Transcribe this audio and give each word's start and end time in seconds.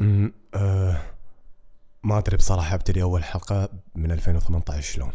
آه 0.00 1.00
ما 2.02 2.18
أدري 2.18 2.36
بصراحة 2.36 2.74
أبتدي 2.74 3.02
أول 3.02 3.24
حلقة 3.24 3.68
من 3.94 4.10
2018 4.10 4.92
شلون. 4.92 5.12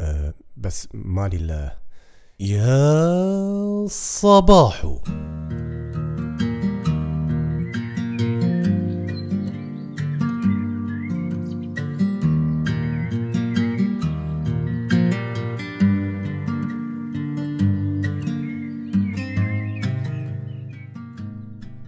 آه 0.00 0.34
بس 0.56 0.88
مالي 0.94 1.36
إلا 1.36 1.76
يا 2.40 3.86
صباحو. 3.86 4.98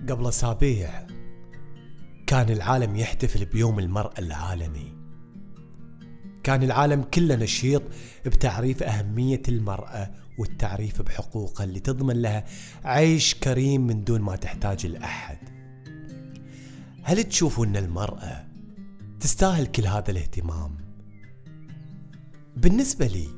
قبل 0.09 0.29
اسابيع 0.29 1.08
كان 2.29 2.51
العالم 2.51 2.97
يحتفل 2.97 3.45
بيوم 3.45 3.79
المرأة 3.79 4.15
العالمي. 4.19 4.93
كان 6.43 6.63
العالم 6.63 7.03
كله 7.03 7.37
نشيط 7.37 7.83
بتعريف 8.27 8.83
أهمية 8.83 9.43
المرأة 9.49 10.11
والتعريف 10.39 11.03
بحقوقها 11.03 11.65
اللي 11.65 11.81
تضمن 11.81 12.23
لها 12.23 12.45
عيش 12.85 13.35
كريم 13.35 13.87
من 13.87 14.05
دون 14.05 14.21
ما 14.21 14.37
تحتاج 14.37 14.87
لأحد. 14.87 15.39
هل 17.03 17.25
تشوفوا 17.25 17.67
أن 17.67 17.77
المرأة 17.77 18.47
تستاهل 19.21 19.67
كل 19.67 19.87
هذا 19.87 20.11
الاهتمام؟ 20.11 20.77
بالنسبة 22.57 23.07
لي 23.07 23.29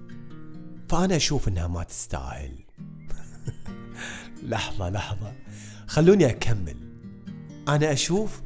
فأنا 0.88 1.16
أشوف 1.16 1.48
أنها 1.48 1.66
ما 1.66 1.82
تستاهل. 1.82 2.64
لحظة 4.50 4.90
لحظة. 4.90 5.32
خلوني 5.86 6.30
أكمل. 6.30 6.76
أنا 7.68 7.92
أشوف 7.92 8.42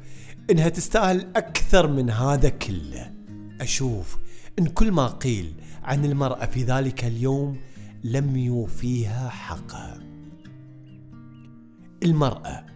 إنها 0.50 0.68
تستاهل 0.68 1.26
أكثر 1.36 1.86
من 1.86 2.10
هذا 2.10 2.48
كله. 2.48 3.12
أشوف 3.60 4.16
إن 4.58 4.66
كل 4.66 4.92
ما 4.92 5.06
قيل 5.06 5.54
عن 5.82 6.04
المرأة 6.04 6.46
في 6.46 6.62
ذلك 6.62 7.04
اليوم 7.04 7.56
لم 8.04 8.36
يوفيها 8.36 9.28
حقها. 9.28 10.00
المرأة 12.02 12.66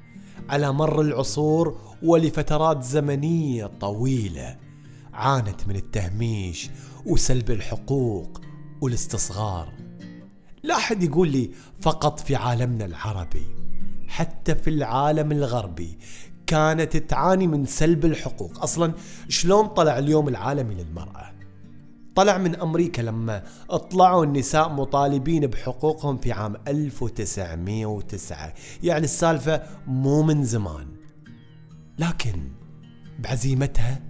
على 0.48 0.72
مر 0.72 1.00
العصور 1.00 1.80
ولفترات 2.02 2.82
زمنية 2.82 3.66
طويلة 3.66 4.56
عانت 5.12 5.68
من 5.68 5.76
التهميش 5.76 6.70
وسلب 7.06 7.50
الحقوق 7.50 8.40
والاستصغار. 8.80 9.72
لا 10.62 10.76
أحد 10.76 11.02
يقول 11.02 11.28
لي 11.28 11.50
فقط 11.80 12.20
في 12.20 12.36
عالمنا 12.36 12.84
العربي 12.84 13.46
حتى 14.08 14.54
في 14.54 14.70
العالم 14.70 15.32
الغربي 15.32 15.98
كانت 16.48 16.96
تعاني 16.96 17.46
من 17.46 17.66
سلب 17.66 18.04
الحقوق. 18.04 18.62
أصلا 18.62 18.92
شلون 19.28 19.66
طلع 19.66 19.98
اليوم 19.98 20.28
العالمي 20.28 20.74
للمرأة؟ 20.74 21.32
طلع 22.14 22.38
من 22.38 22.56
أمريكا 22.56 23.02
لما 23.02 23.42
طلعوا 23.90 24.24
النساء 24.24 24.68
مطالبين 24.68 25.46
بحقوقهم 25.46 26.18
في 26.18 26.32
عام 26.32 26.56
1909 26.68 28.52
يعني 28.82 29.04
السالفة 29.04 29.62
مو 29.86 30.22
من 30.22 30.44
زمان. 30.44 30.86
لكن 31.98 32.50
بعزيمتها 33.18 34.00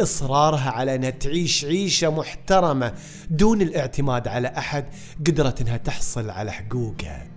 إصرارها 0.00 0.70
على 0.70 0.94
أنها 0.94 1.10
تعيش 1.10 1.64
عيشة 1.64 2.10
محترمة 2.10 2.92
دون 3.30 3.62
الاعتماد 3.62 4.28
على 4.28 4.48
أحد 4.48 4.84
قدرت 5.26 5.60
إنها 5.60 5.76
تحصل 5.76 6.30
على 6.30 6.52
حقوقها. 6.52 7.35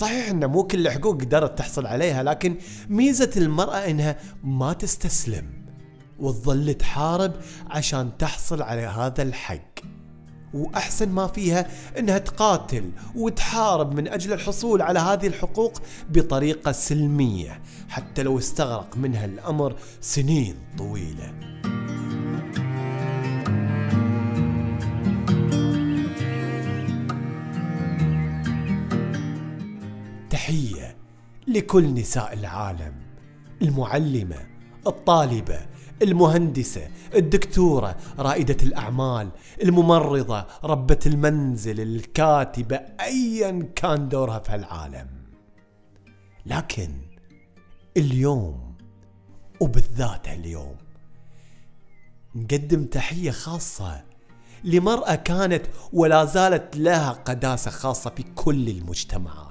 صحيح 0.00 0.30
ان 0.30 0.46
مو 0.46 0.62
كل 0.62 0.86
الحقوق 0.86 1.20
قدرت 1.22 1.58
تحصل 1.58 1.86
عليها 1.86 2.22
لكن 2.22 2.56
ميزة 2.88 3.30
المرأة 3.36 3.76
إنها 3.76 4.16
ما 4.44 4.72
تستسلم 4.72 5.46
وتظل 6.18 6.74
تحارب 6.74 7.32
عشان 7.70 8.10
تحصل 8.18 8.62
على 8.62 8.82
هذا 8.82 9.22
الحق. 9.22 9.80
وأحسن 10.54 11.08
ما 11.08 11.26
فيها 11.26 11.66
إنها 11.98 12.18
تقاتل 12.18 12.90
وتحارب 13.16 13.94
من 13.94 14.08
أجل 14.08 14.32
الحصول 14.32 14.82
على 14.82 14.98
هذه 14.98 15.26
الحقوق 15.26 15.82
بطريقة 16.10 16.72
سلمية 16.72 17.62
حتى 17.88 18.22
لو 18.22 18.38
استغرق 18.38 18.96
منها 18.96 19.24
الأمر 19.24 19.76
سنين 20.00 20.54
طويلة. 20.78 21.59
لكل 31.50 31.94
نساء 31.94 32.32
العالم 32.32 32.94
المعلمة 33.62 34.46
الطالبة 34.86 35.66
المهندسة 36.02 36.88
الدكتورة 37.14 37.96
رائدة 38.18 38.56
الأعمال 38.62 39.30
الممرضة 39.62 40.46
ربة 40.64 40.98
المنزل 41.06 41.80
الكاتبة 41.80 42.76
أيا 43.00 43.68
كان 43.74 44.08
دورها 44.08 44.38
في 44.38 44.54
العالم 44.54 45.08
لكن 46.46 46.90
اليوم 47.96 48.76
وبالذات 49.60 50.28
اليوم 50.28 50.76
نقدم 52.34 52.84
تحية 52.84 53.30
خاصة 53.30 54.04
لمرأة 54.64 55.14
كانت 55.14 55.66
ولا 55.92 56.24
زالت 56.24 56.76
لها 56.76 57.12
قداسة 57.12 57.70
خاصة 57.70 58.10
في 58.10 58.22
كل 58.22 58.68
المجتمعات. 58.68 59.49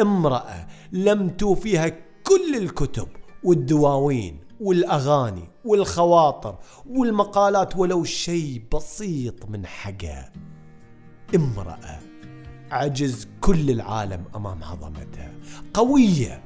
امرأة 0.00 0.66
لم 0.92 1.30
توفيها 1.30 1.88
كل 2.22 2.56
الكتب 2.56 3.08
والدواوين 3.44 4.40
والأغاني 4.60 5.48
والخواطر 5.64 6.58
والمقالات 6.86 7.76
ولو 7.76 8.04
شيء 8.04 8.62
بسيط 8.74 9.44
من 9.44 9.66
حقها. 9.66 10.32
امرأة 11.34 12.00
عجز 12.70 13.28
كل 13.40 13.70
العالم 13.70 14.24
أمام 14.36 14.64
عظمتها. 14.64 15.34
قوية 15.74 16.42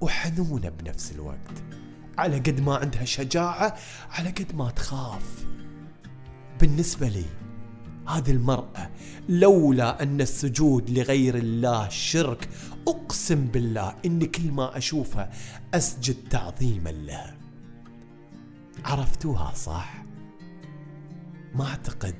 وحنونة 0.00 0.68
بنفس 0.68 1.12
الوقت. 1.12 1.64
على 2.18 2.38
قد 2.38 2.60
ما 2.60 2.76
عندها 2.76 3.04
شجاعة 3.04 3.76
على 4.10 4.30
قد 4.30 4.54
ما 4.54 4.70
تخاف. 4.70 5.46
بالنسبة 6.60 7.08
لي 7.08 7.24
هذه 8.08 8.30
المرأة 8.30 8.90
لولا 9.28 10.02
أن 10.02 10.20
السجود 10.20 10.90
لغير 10.90 11.34
الله 11.34 11.88
شرك 11.88 12.48
أقسم 12.88 13.46
بالله 13.46 13.94
إن 14.06 14.24
كل 14.24 14.52
ما 14.52 14.76
أشوفها 14.76 15.32
أسجد 15.74 16.28
تعظيما 16.28 16.90
لها. 16.90 17.36
عرفتوها 18.84 19.54
صح؟ 19.54 20.04
ما 21.54 21.66
أعتقد 21.66 22.14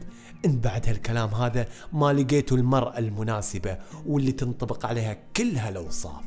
إن 0.44 0.60
بعد 0.60 0.88
هالكلام 0.88 1.28
هذا 1.28 1.68
ما 1.92 2.12
لقيتوا 2.12 2.56
المرأة 2.56 2.98
المناسبة 2.98 3.78
واللي 4.06 4.32
تنطبق 4.32 4.86
عليها 4.86 5.16
كل 5.36 5.56
هالأوصاف. 5.56 6.24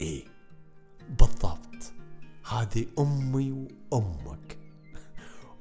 إيه 0.00 0.24
بالضبط. 1.18 1.92
هذه 2.48 2.86
أمي 2.98 3.68
وأمك. 3.92 4.58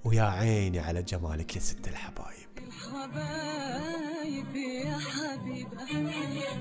ويا 0.04 0.24
عيني 0.24 0.80
على 0.80 1.04
جمالك 1.04 1.56
يا 1.56 1.62
ست 1.62 1.88
الحبايب. 1.88 2.49
حبايب 2.94 4.56
يا 4.56 4.98
حبيبة 4.98 5.84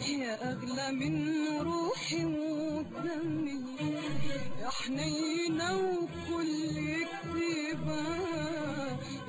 يا 0.09 0.51
أغلى 0.53 0.93
من 0.93 1.15
روحي 1.61 2.25
ودمي 2.25 3.65
يا 4.63 4.69
حنينة 4.71 5.77
وكل 5.77 6.75
كتيبة 7.13 8.03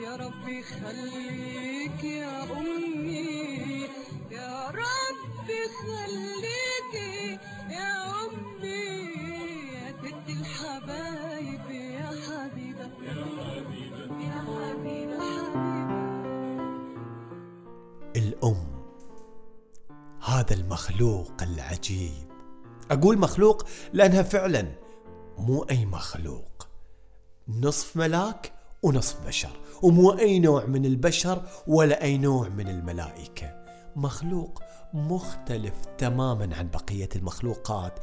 يا 0.04 0.16
ربي 0.16 0.64
خليك 0.64 2.04
يا 2.04 2.44
أمي. 2.44 3.88
يا 4.32 4.68
ربي 4.70 5.62
خليكي 5.80 6.69
هذا 20.50 20.62
المخلوق 20.62 21.32
العجيب. 21.42 22.32
أقول 22.92 23.18
مخلوق 23.18 23.66
لأنها 23.94 24.24
فعلا 24.24 24.66
مو 25.38 25.64
أي 25.64 25.86
مخلوق. 25.86 26.68
نصف 27.48 27.98
ملاك 27.98 28.54
ونصف 28.84 29.28
بشر 29.28 29.52
ومو 29.82 30.12
أي 30.12 30.40
نوع 30.40 30.66
من 30.66 30.86
البشر 30.86 31.42
ولا 31.68 32.04
أي 32.04 32.18
نوع 32.18 32.50
من 32.50 32.68
الملائكة. 32.68 33.66
مخلوق 33.96 34.62
مختلف 34.94 35.74
تماما 35.98 36.56
عن 36.56 36.70
بقية 36.70 37.10
المخلوقات. 37.16 38.00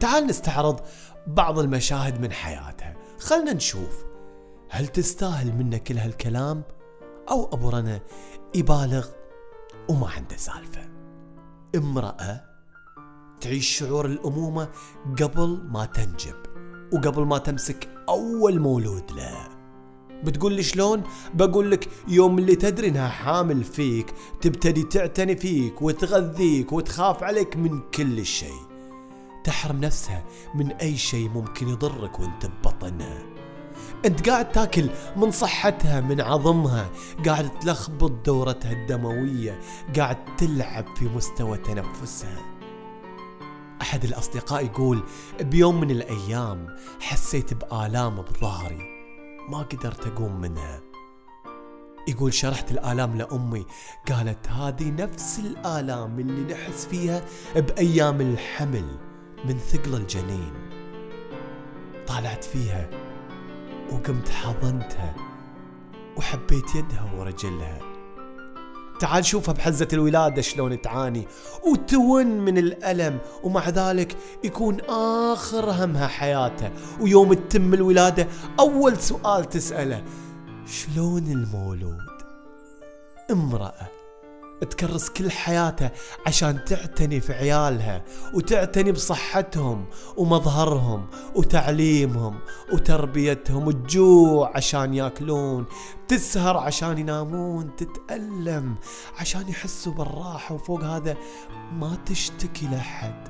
تعال 0.00 0.26
نستعرض 0.26 0.80
بعض 1.26 1.58
المشاهد 1.58 2.20
من 2.20 2.32
حياتها. 2.32 2.96
خلنا 3.18 3.52
نشوف. 3.52 4.04
هل 4.70 4.88
تستاهل 4.88 5.52
منا 5.52 5.78
كل 5.78 5.98
هالكلام؟ 5.98 6.62
أو 7.30 7.44
أبو 7.52 7.68
رنا 7.68 8.00
يبالغ 8.54 9.08
وما 9.88 10.10
عنده 10.10 10.36
سالفة. 10.36 10.99
امرأة 11.76 12.44
تعيش 13.40 13.78
شعور 13.78 14.06
الأمومة 14.06 14.68
قبل 15.22 15.62
ما 15.70 15.84
تنجب 15.84 16.36
وقبل 16.92 17.22
ما 17.22 17.38
تمسك 17.38 17.88
أول 18.08 18.60
مولود 18.60 19.10
له. 19.12 19.48
بتقول 20.24 20.52
لي 20.52 20.62
شلون؟ 20.62 21.02
بقول 21.34 21.70
لك 21.70 21.88
يوم 22.08 22.38
اللي 22.38 22.56
تدري 22.56 22.88
إنها 22.88 23.08
حامل 23.08 23.64
فيك 23.64 24.14
تبتدي 24.40 24.82
تعتني 24.82 25.36
فيك 25.36 25.82
وتغذيك 25.82 26.72
وتخاف 26.72 27.22
عليك 27.22 27.56
من 27.56 27.80
كل 27.94 28.26
شيء. 28.26 28.60
تحرم 29.44 29.80
نفسها 29.80 30.24
من 30.54 30.72
أي 30.72 30.96
شيء 30.96 31.28
ممكن 31.28 31.68
يضرك 31.68 32.20
وأنت 32.20 32.46
ببطنها. 32.46 33.39
انت 34.06 34.28
قاعد 34.28 34.52
تاكل 34.52 34.90
من 35.16 35.30
صحتها 35.30 36.00
من 36.00 36.20
عظمها. 36.20 36.90
قاعد 37.26 37.58
تلخبط 37.58 38.10
دورتها 38.26 38.72
الدموية. 38.72 39.60
قاعد 39.96 40.36
تلعب 40.36 40.96
في 40.96 41.04
مستوى 41.04 41.58
تنفسها. 41.58 42.38
أحد 43.82 44.04
الأصدقاء 44.04 44.64
يقول 44.64 45.02
بيوم 45.40 45.80
من 45.80 45.90
الأيام 45.90 46.76
حسيت 47.00 47.54
بآلام 47.54 48.22
بظهري. 48.22 48.78
ما 49.48 49.58
قدرت 49.58 50.06
أقوم 50.06 50.40
منها. 50.40 50.80
يقول 52.08 52.34
شرحت 52.34 52.70
الآلام 52.70 53.18
لأمي. 53.18 53.66
قالت 54.12 54.48
هذه 54.48 54.90
نفس 54.90 55.38
الآلام 55.38 56.18
اللي 56.18 56.54
نحس 56.54 56.86
فيها 56.86 57.24
بأيام 57.56 58.20
الحمل 58.20 58.98
من 59.44 59.58
ثقل 59.58 59.94
الجنين. 59.94 60.52
طالعت 62.06 62.44
فيها 62.44 62.90
وقمت 63.92 64.28
حضنتها 64.28 65.14
وحبيت 66.16 66.74
يدها 66.74 67.12
ورجلها. 67.18 67.78
تعال 69.00 69.24
شوفها 69.24 69.54
بحزة 69.54 69.88
الولادة 69.92 70.42
شلون 70.42 70.80
تعاني 70.80 71.26
وتون 71.66 72.26
من 72.26 72.58
الألم 72.58 73.18
ومع 73.42 73.68
ذلك 73.68 74.16
يكون 74.44 74.80
آخر 75.32 75.70
همها 75.70 76.06
حياتها. 76.06 76.72
ويوم 77.00 77.32
تتم 77.32 77.74
الولادة 77.74 78.28
أول 78.60 78.96
سؤال 78.96 79.48
تسأله 79.48 80.04
شلون 80.66 81.26
المولود؟ 81.26 82.10
امرأة. 83.30 83.99
تكرس 84.64 85.08
كل 85.08 85.30
حياتها 85.30 85.92
عشان 86.26 86.64
تعتني 86.64 87.20
في 87.20 87.32
عيالها 87.32 88.04
وتعتني 88.34 88.92
بصحتهم 88.92 89.86
ومظهرهم 90.16 91.06
وتعليمهم 91.34 92.38
وتربيتهم 92.72 93.66
وتجوع 93.66 94.52
عشان 94.56 94.94
ياكلون 94.94 95.64
تسهر 96.08 96.56
عشان 96.56 96.98
ينامون 96.98 97.76
تتألم 97.76 98.74
عشان 99.18 99.48
يحسوا 99.48 99.92
بالراحة 99.92 100.54
وفوق 100.54 100.84
هذا 100.84 101.16
ما 101.72 101.98
تشتكي 102.06 102.66
لحد 102.66 103.28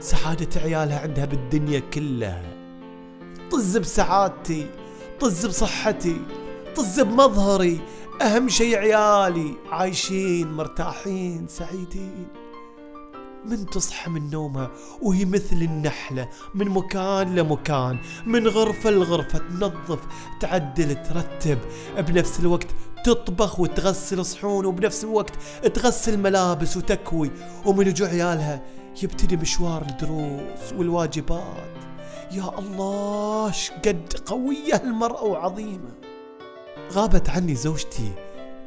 سعادة 0.00 0.60
عيالها 0.60 1.00
عندها 1.00 1.24
بالدنيا 1.24 1.78
كلها. 1.80 2.42
طز 3.50 3.76
بسعادتي 3.76 4.66
طز 5.20 5.46
بصحتي 5.46 6.16
طز 6.76 7.00
بمظهري 7.00 7.80
أهم 8.22 8.48
شي 8.48 8.76
عيالي 8.76 9.54
عايشين 9.70 10.52
مرتاحين 10.52 11.46
سعيدين. 11.48 12.28
من 13.44 13.66
تصحى 13.66 14.10
من 14.10 14.30
نومها 14.30 14.70
وهي 15.02 15.24
مثل 15.24 15.56
النحلة 15.56 16.28
من 16.54 16.68
مكان 16.68 17.34
لمكان 17.34 17.98
من 18.26 18.48
غرفة 18.48 18.90
لغرفة 18.90 19.38
تنظف 19.38 19.98
تعدل 20.40 21.02
ترتب. 21.02 21.58
بنفس 21.98 22.40
الوقت 22.40 22.66
تطبخ 23.04 23.60
وتغسل 23.60 24.24
صحون 24.24 24.66
وبنفس 24.66 25.04
الوقت 25.04 25.34
تغسل 25.74 26.18
ملابس 26.18 26.76
وتكوي. 26.76 27.30
ومن 27.66 27.86
رجوع 27.86 28.08
عيالها 28.08 28.62
يبتدي 29.02 29.36
مشوار 29.36 29.82
الدروس 29.82 30.72
والواجبات. 30.76 31.76
يا 32.32 32.58
الله 32.58 33.50
شقد 33.50 34.12
قوية 34.26 34.82
المرأة 34.84 35.24
وعظيمة. 35.24 36.05
غابت 36.92 37.30
عني 37.30 37.54
زوجتي 37.54 38.12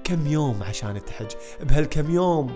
كم 0.04 0.28
يوم 0.28 0.64
عشان 0.64 1.06
تحج. 1.06 1.32
بهالكم 1.62 2.12
يوم 2.12 2.54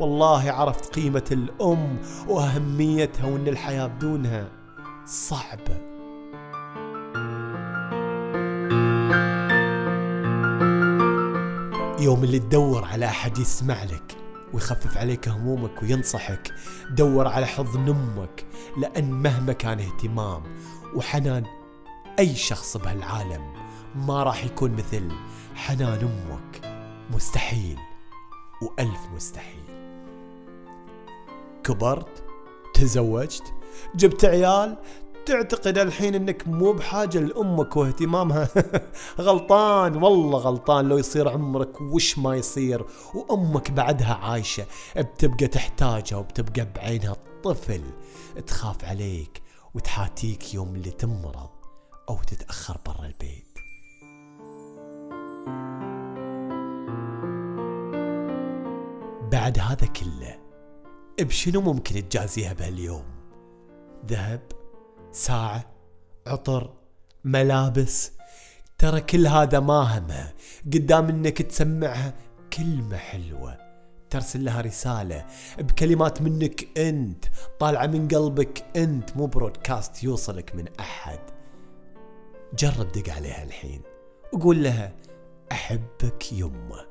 والله 0.00 0.50
عرفت 0.50 0.94
قيمة 0.94 1.24
الأم 1.32 1.98
وأهميتها 2.28 3.26
وأن 3.26 3.48
الحياة 3.48 3.86
بدونها 3.86 4.48
صعبة. 5.06 5.92
يوم 12.00 12.24
اللي 12.24 12.38
تدور 12.38 12.84
على 12.84 13.06
أحد 13.06 13.38
يسمع 13.38 13.84
لك 13.84 14.16
ويخفف 14.52 14.98
عليك 14.98 15.28
همومك 15.28 15.82
وينصحك 15.82 16.54
دور 16.90 17.28
على 17.28 17.46
حضن 17.46 17.88
أمك 17.88 18.44
لأن 18.78 19.10
مهما 19.10 19.52
كان 19.52 19.80
اهتمام 19.80 20.42
وحنان 20.94 21.44
أي 22.18 22.34
شخص 22.34 22.76
بهالعالم 22.76 23.52
ما 23.94 24.22
راح 24.22 24.44
يكون 24.44 24.72
مثل 24.72 25.08
حنان 25.54 25.98
أمك. 26.00 26.72
مستحيل. 27.10 27.78
وألف 28.62 29.00
مستحيل. 29.14 29.62
كبرت 31.64 32.24
تزوجت 32.74 33.54
جبت 33.94 34.24
عيال 34.24 34.76
تعتقد 35.26 35.78
الحين 35.78 36.14
إنك 36.14 36.48
مو 36.48 36.72
بحاجة 36.72 37.18
لأمك 37.18 37.76
واهتمامها. 37.76 38.48
غلطان 39.20 40.02
والله 40.02 40.38
غلطان. 40.38 40.88
لو 40.88 40.98
يصير 40.98 41.28
عمرك 41.28 41.80
وش 41.80 42.18
ما 42.18 42.36
يصير؟ 42.36 42.84
وأمك 43.14 43.70
بعدها 43.70 44.14
عايشة. 44.14 44.66
بتبقى 44.96 45.46
تحتاجها 45.46 46.16
وبتبقى 46.16 46.72
بعينها. 46.76 47.16
طفل 47.44 47.82
تخاف 48.46 48.84
عليك 48.84 49.42
وتحاتيك 49.74 50.54
يوم 50.54 50.74
اللي 50.74 50.90
تمرض 50.90 51.50
أو 52.08 52.18
تتأخر 52.26 52.78
برا 52.86 53.06
البيت. 53.06 53.51
بعد 59.32 59.58
هذا 59.58 59.86
كله 59.86 60.38
بشنو 61.20 61.60
ممكن 61.60 62.08
تجازيها 62.08 62.52
بهاليوم؟ 62.52 63.04
ذهب 64.06 64.40
ساعة 65.12 65.64
عطر 66.26 66.74
ملابس. 67.24 68.12
ترى 68.78 69.00
كل 69.00 69.26
هذا 69.26 69.60
ما 69.60 69.98
همها 69.98 70.34
قدام 70.66 71.08
إنك 71.08 71.42
تسمعها 71.42 72.14
كلمة 72.52 72.96
حلوة. 72.96 73.58
ترسل 74.10 74.44
لها 74.44 74.60
رسالة 74.60 75.26
بكلمات 75.58 76.22
منك 76.22 76.78
أنت 76.78 77.24
طالعة 77.60 77.86
من 77.86 78.08
قلبك 78.08 78.64
أنت. 78.76 79.16
مو 79.16 79.26
برودكاست 79.26 80.04
يوصلك 80.04 80.54
من 80.54 80.64
أحد. 80.80 81.20
جرب 82.54 82.92
دق 82.92 83.12
عليها 83.12 83.44
الحين. 83.44 83.82
وقول 84.32 84.64
لها 84.64 84.92
أحبك 85.52 86.32
يمه 86.32 86.86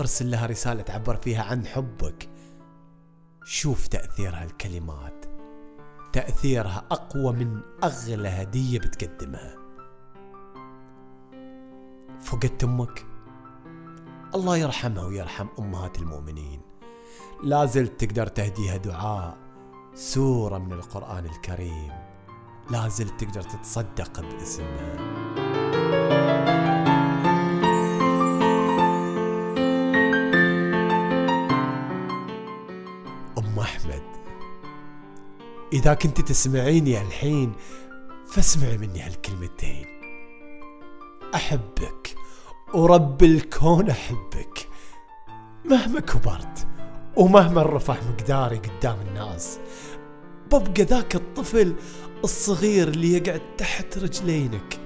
أرسل 0.00 0.30
لها 0.30 0.46
رسالة 0.46 0.82
تعبر 0.82 1.16
فيها 1.16 1.42
عن 1.42 1.66
حبك. 1.66 2.28
شوف 3.44 3.86
تأثير 3.86 4.34
هالكلمات 4.34 5.24
تأثيرها 6.12 6.84
أقوى 6.90 7.32
من 7.32 7.60
أغلى 7.84 8.28
هدية 8.28 8.78
بتقدمها. 8.78 9.54
فقدت 12.20 12.64
أمك؟ 12.64 13.06
الله 14.34 14.56
يرحمها 14.56 15.04
ويرحم 15.04 15.46
أمهات 15.58 15.98
المؤمنين. 15.98 16.60
لازلت 17.42 18.04
تقدر 18.04 18.26
تهديها 18.26 18.76
دعاء 18.76 19.38
سورة 19.94 20.58
من 20.58 20.72
القرآن 20.72 21.26
الكريم. 21.26 21.92
لازلت 22.70 23.24
تقدر 23.24 23.42
تتصدق 23.42 24.20
باسمها. 24.20 26.23
إذا 35.74 35.94
كنت 35.94 36.20
تسمعيني 36.20 37.02
الحين 37.02 37.52
فاسمعي 38.26 38.78
مني 38.78 39.00
هالكلمتين. 39.00 39.86
أحبك 41.34 42.14
ورب 42.74 43.22
الكون 43.22 43.90
أحبك. 43.90 44.68
مهما 45.64 46.00
كبرت 46.00 46.66
ومهما 47.16 47.62
رفع 47.62 47.96
مقداري 48.10 48.56
قدام 48.56 49.00
الناس 49.00 49.58
ببقى 50.46 50.82
ذاك 50.82 51.14
الطفل 51.14 51.74
الصغير 52.24 52.88
اللي 52.88 53.12
يقعد 53.12 53.42
تحت 53.58 53.98
رجلينك. 53.98 54.80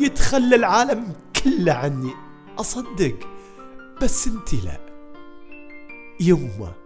يتخلى 0.00 0.56
العالم 0.56 1.12
كله 1.42 1.72
عني 1.72 2.12
أصدق. 2.58 3.16
بس 4.02 4.26
انتي 4.26 4.56
لا. 4.56 4.80
يمه 6.20 6.81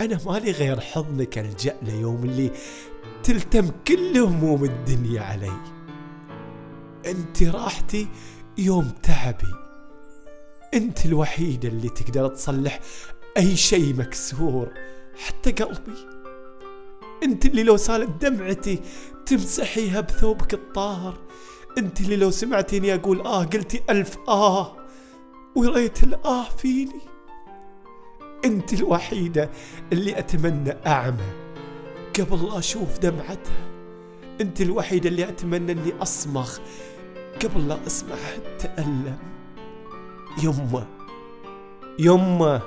أنا 0.00 0.18
مالي 0.26 0.50
غير 0.50 0.80
حضنك 0.80 1.38
ألجأ 1.38 1.76
له 1.82 1.94
يوم 1.94 2.24
اللي 2.24 2.50
تلتم 3.22 3.70
كل 3.88 4.18
هموم 4.18 4.64
الدنيا 4.64 5.22
علي. 5.22 5.60
أنت 7.06 7.42
راحتي 7.42 8.08
يوم 8.58 8.92
تعبي. 9.02 9.54
أنت 10.74 11.06
الوحيدة 11.06 11.68
اللي 11.68 11.88
تقدر 11.88 12.28
تصلح 12.28 12.80
أي 13.36 13.56
شيء 13.56 13.94
مكسور 13.96 14.68
حتى 15.26 15.50
قلبي. 15.52 16.06
أنت 17.22 17.46
اللي 17.46 17.62
لو 17.62 17.76
سالت 17.76 18.24
دمعتي 18.24 18.80
تمسحيها 19.26 20.00
بثوبك 20.00 20.54
الطاهر. 20.54 21.18
أنت 21.78 22.00
اللي 22.00 22.16
لو 22.16 22.30
سمعتيني 22.30 22.94
أقول 22.94 23.20
آه 23.20 23.44
قلتي 23.44 23.82
ألف 23.90 24.16
آه 24.28 24.76
وريت 25.56 26.02
الآه 26.02 26.48
فيني. 26.48 27.15
أنت 28.46 28.72
الوحيدة 28.72 29.50
اللي 29.92 30.18
أتمنى 30.18 30.76
أعمى. 30.86 31.46
قبل 32.20 32.46
لا 32.46 32.58
أشوف 32.58 32.98
دمعتها 32.98 33.66
أنت 34.40 34.60
الوحيدة 34.60 35.08
اللي 35.08 35.28
أتمنى 35.28 35.72
أني 35.72 35.92
اصمخ 36.02 36.58
قبل 37.44 37.68
لا 37.68 37.86
اسمعها 37.86 38.56
تألم. 38.58 39.18
يمه 40.42 40.86
يمه 41.98 42.62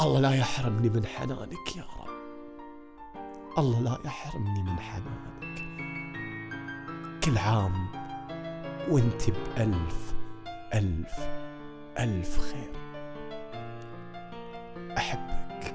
الله 0.00 0.20
لا 0.20 0.34
يحرمني 0.34 0.88
من 0.88 1.06
حنانك 1.06 1.76
يا 1.76 1.82
رب. 1.82 2.06
الله 3.58 3.80
لا 3.82 3.98
يحرمني 4.04 4.62
من 4.62 4.78
حنانك. 4.78 5.56
كل 7.24 7.38
عام 7.38 7.86
وأنت 8.90 9.22
بألف 9.30 10.14
ألف 10.74 11.12
ألف 11.98 12.40
خير. 12.40 12.85
أحبك. 14.98 15.74